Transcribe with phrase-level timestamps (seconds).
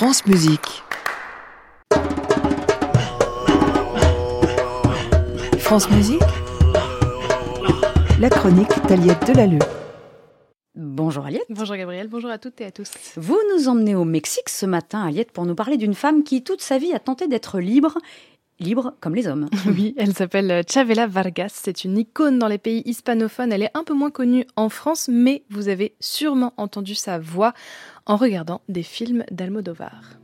[0.00, 0.82] France Musique.
[5.58, 6.22] France Musique.
[8.18, 9.58] La chronique d'Aliette Delalleux.
[10.74, 11.44] Bonjour Aliette.
[11.50, 12.90] Bonjour Gabriel, bonjour à toutes et à tous.
[13.16, 16.62] Vous nous emmenez au Mexique ce matin, Aliette, pour nous parler d'une femme qui, toute
[16.62, 17.98] sa vie, a tenté d'être libre
[18.60, 19.48] libre comme les hommes.
[19.66, 21.52] Oui, elle s'appelle Chavela Vargas.
[21.52, 23.52] C'est une icône dans les pays hispanophones.
[23.52, 27.52] Elle est un peu moins connue en France, mais vous avez sûrement entendu sa voix
[28.06, 30.20] en regardant des films d'Almodovar.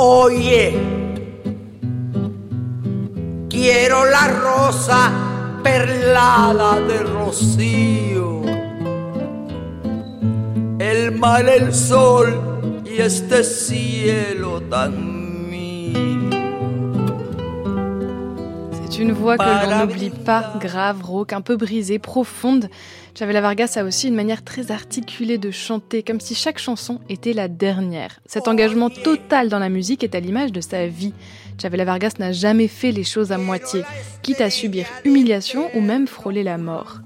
[0.00, 0.72] Oye,
[3.50, 5.10] quiero la rosa
[5.62, 8.37] perlada de rocío
[11.18, 15.98] el mar, el sol y este cielo tan mío.
[18.72, 22.68] C'est une voix que l'on n'oublie pas, grave, rauque, un peu brisée, profonde.
[23.18, 27.32] Chavela Vargas a aussi une manière très articulée de chanter, comme si chaque chanson était
[27.32, 28.20] la dernière.
[28.26, 31.14] Cet engagement total dans la musique est à l'image de sa vie.
[31.60, 33.82] Chavela Vargas n'a jamais fait les choses à moitié,
[34.22, 37.00] quitte à subir humiliation ou même frôler la mort.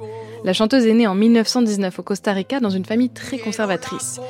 [0.45, 4.21] La chanteuse est née en 1919 au Costa Rica dans une famille très conservatrice.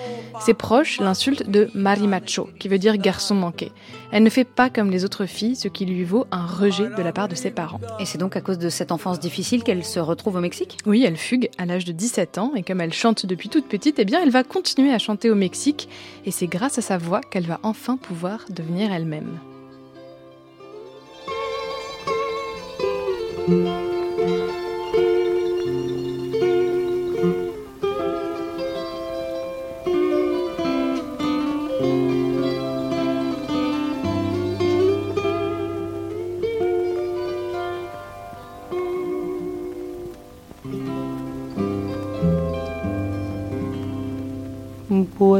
[0.40, 3.72] Ses proches l'insultent de marimacho, qui veut dire garçon manqué.
[4.10, 7.02] Elle ne fait pas comme les autres filles, ce qui lui vaut un rejet de
[7.02, 7.80] la part de ses parents.
[7.98, 10.76] Et c'est donc à cause de cette enfance difficile qu'elle se retrouve au Mexique?
[10.84, 13.98] Oui, elle fugue à l'âge de 17 ans, et comme elle chante depuis toute petite,
[13.98, 15.88] eh bien elle va continuer à chanter au Mexique,
[16.26, 19.38] et c'est grâce à sa voix qu'elle va enfin pouvoir devenir elle-même.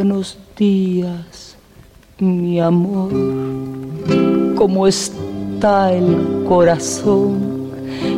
[0.05, 1.56] Buenos días,
[2.19, 3.12] mi amor.
[4.56, 7.71] ¿Cómo está el corazón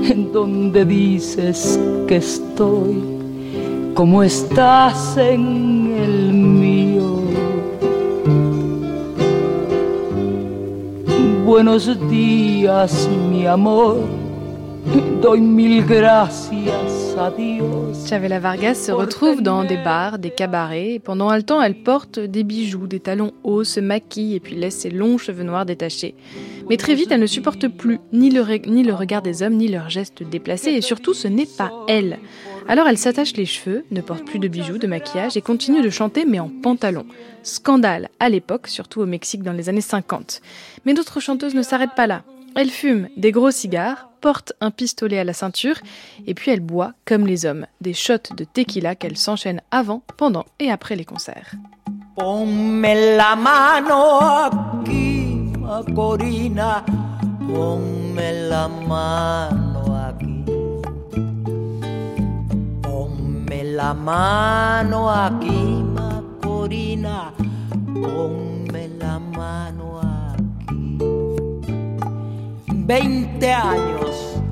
[0.09, 1.79] en donde dices
[2.09, 3.05] que estoy?
[3.93, 7.21] ¿Cómo estás en el mío?
[11.45, 14.24] Buenos días, mi amor.
[14.87, 17.15] Doy mil gracias
[18.07, 20.95] Chavela Vargas se retrouve dans des bars, des cabarets.
[20.95, 24.57] Et pendant un temps, elle porte des bijoux, des talons hauts, se maquille et puis
[24.57, 26.15] laisse ses longs cheveux noirs détachés.
[26.69, 29.69] Mais très vite, elle ne supporte plus ni le, ni le regard des hommes, ni
[29.69, 30.73] leurs gestes déplacés.
[30.73, 32.19] Et surtout, ce n'est pas elle.
[32.67, 35.91] Alors elle s'attache les cheveux, ne porte plus de bijoux, de maquillage et continue de
[35.91, 37.07] chanter mais en pantalon.
[37.43, 40.41] Scandale à l'époque, surtout au Mexique dans les années 50.
[40.85, 42.25] Mais d'autres chanteuses ne s'arrêtent pas là.
[42.57, 45.77] Elle fume des gros cigares, porte un pistolet à la ceinture
[46.27, 50.45] et puis elle boit comme les hommes, des shots de tequila qu'elle s'enchaîne avant, pendant
[50.61, 51.55] et après les concerts.
[72.87, 74.43] 20 años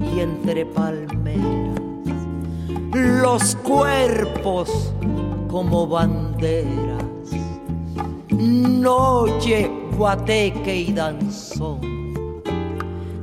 [0.00, 1.78] y entre palmeras,
[2.94, 4.94] los cuerpos
[5.48, 7.04] como banderas,
[8.30, 12.42] noche, guateque y danzón.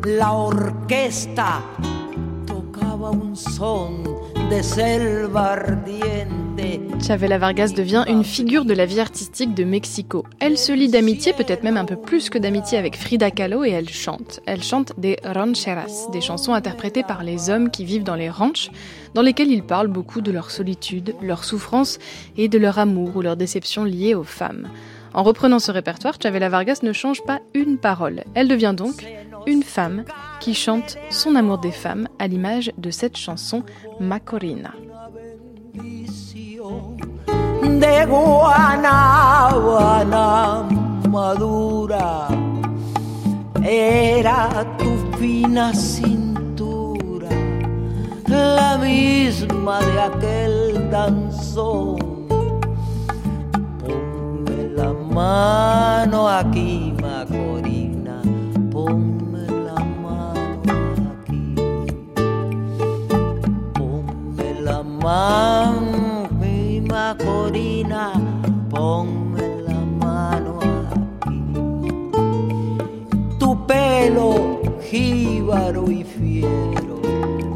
[0.03, 1.61] La orquesta
[2.45, 4.03] tocaba un son
[4.51, 6.48] de selva ardiente
[7.01, 10.25] Chavela Vargas devient une figure de la vie artistique de Mexico.
[10.39, 13.71] Elle se lie d'amitié, peut-être même un peu plus que d'amitié avec Frida Kahlo et
[13.71, 14.41] elle chante.
[14.45, 18.69] Elle chante des rancheras, des chansons interprétées par les hommes qui vivent dans les ranchs,
[19.13, 21.99] dans lesquelles ils parlent beaucoup de leur solitude, leur souffrance
[22.37, 24.67] et de leur amour ou leur déception liée aux femmes.
[25.13, 28.23] En reprenant ce répertoire, Chavela Vargas ne change pas une parole.
[28.35, 29.05] Elle devient donc
[29.47, 30.03] une femme
[30.39, 33.63] qui chante son amour des femmes à l'image de cette chanson
[33.99, 34.73] Macorina.
[37.61, 39.47] De guanábana
[41.09, 42.27] madura
[43.63, 47.29] era tu fina cintura,
[48.27, 51.97] la misma de aquel danzón.
[53.79, 56.93] Ponme la mano aquí,
[68.89, 70.59] ponme la mano
[71.21, 71.53] aquí.
[73.39, 74.27] Tu pelo
[74.89, 76.97] jíbaro y fiero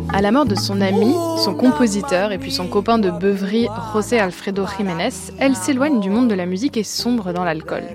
[0.09, 4.19] À la mort de son ami, son compositeur et puis son copain de beuverie José
[4.19, 7.85] Alfredo Jiménez, elle s'éloigne du monde de la musique et sombre dans l'alcool.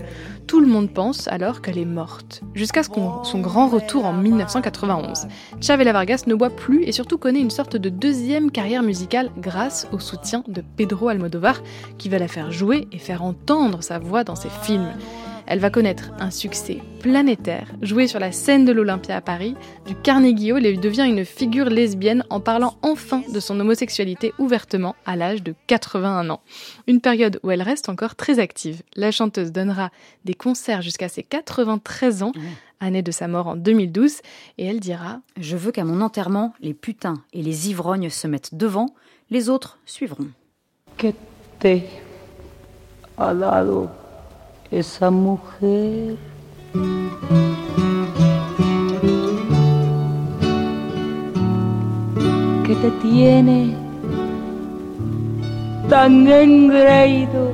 [0.48, 5.28] Tout le monde pense alors qu'elle est morte, jusqu'à son grand retour en 1991.
[5.60, 9.86] Chavela Vargas ne boit plus et surtout connaît une sorte de deuxième carrière musicale grâce
[9.92, 11.62] au soutien de Pedro Almodovar,
[11.98, 14.88] qui va la faire jouer et faire entendre sa voix dans ses films.
[15.50, 19.54] Elle va connaître un succès planétaire, jouer sur la scène de l'Olympia à Paris,
[19.86, 24.94] du Carnegie Hall et devient une figure lesbienne en parlant enfin de son homosexualité ouvertement
[25.06, 26.42] à l'âge de 81 ans.
[26.86, 28.82] Une période où elle reste encore très active.
[28.94, 29.90] La chanteuse donnera
[30.26, 32.32] des concerts jusqu'à ses 93 ans.
[32.80, 34.18] année de sa mort en 2012,
[34.58, 38.54] et elle dira Je veux qu'à mon enterrement, les putains et les ivrognes se mettent
[38.54, 38.94] devant,
[39.30, 40.28] les autres suivront.
[44.70, 46.16] Esa mujer.
[52.68, 53.74] que te tiene
[55.88, 57.50] tan engreído,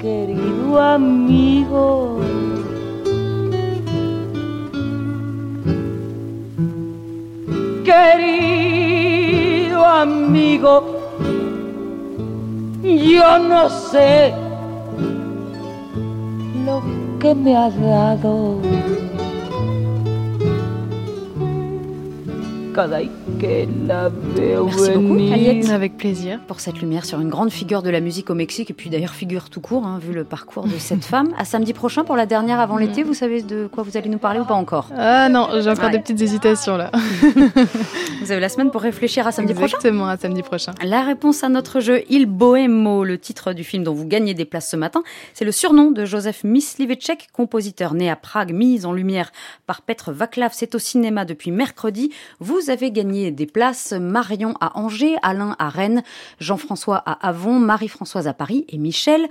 [0.00, 2.18] querido amigo.
[7.84, 10.82] Querido amigo,
[12.82, 14.45] yo no sé
[16.66, 16.82] lo
[17.20, 18.60] que me ha dado.
[24.64, 25.70] Merci beaucoup, Aliette.
[25.70, 26.40] Avec plaisir.
[26.46, 29.14] Pour cette lumière sur une grande figure de la musique au Mexique, et puis d'ailleurs
[29.14, 31.32] figure tout court, hein, vu le parcours de cette femme.
[31.38, 34.18] À samedi prochain pour la dernière avant l'été, vous savez de quoi vous allez nous
[34.18, 34.90] parler ou pas encore?
[34.96, 36.90] Ah non, j'ai encore des petites hésitations là.
[38.20, 39.76] vous avez la semaine pour réfléchir à samedi prochain?
[39.76, 40.72] Exactement, à samedi prochain.
[40.84, 44.44] La réponse à notre jeu Il Bohemo, le titre du film dont vous gagnez des
[44.44, 45.02] places ce matin,
[45.34, 49.32] c'est le surnom de Joseph Myslivecek, compositeur né à Prague, mis en lumière
[49.66, 50.50] par Petr Vaclav.
[50.54, 52.12] C'est au cinéma depuis mercredi.
[52.40, 53.92] Vous avez gagné des places.
[53.92, 56.02] Marion à Angers, Alain à Rennes,
[56.40, 59.26] Jean-François à Avon, Marie-Françoise à Paris et Michel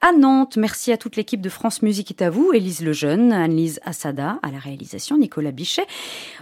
[0.00, 0.56] à Nantes.
[0.56, 4.50] Merci à toute l'équipe de France Musique est à vous, Élise Lejeune, Annelise Assada à
[4.50, 5.86] la réalisation, Nicolas Bichet,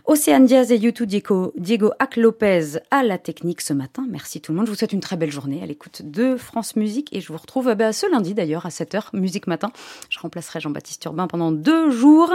[0.07, 4.07] Océane Diaz et YouTube Diego, Diego Ac-Lopez à la technique ce matin.
[4.11, 4.67] Merci tout le monde.
[4.67, 7.39] Je vous souhaite une très belle journée à l'écoute de France Musique et je vous
[7.39, 9.73] retrouve bah, ce lundi d'ailleurs à 7h, Musique Matin.
[10.11, 12.33] Je remplacerai Jean-Baptiste Urbain pendant deux jours.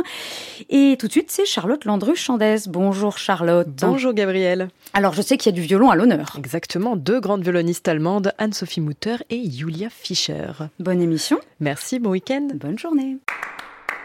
[0.70, 2.68] Et tout de suite, c'est Charlotte Landru-Chandès.
[2.68, 3.68] Bonjour Charlotte.
[3.82, 4.14] Bonjour
[4.94, 6.36] Alors je sais qu'il y a du violon à l'honneur.
[6.38, 10.52] Exactement, deux grandes violonistes allemandes, Anne-Sophie Mutter et Julia Fischer.
[10.80, 11.40] Bonne émission.
[11.60, 12.48] Merci, bon week-end.
[12.54, 13.18] Bonne journée.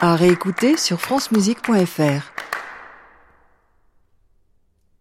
[0.00, 2.32] À réécouter sur francemusique.fr.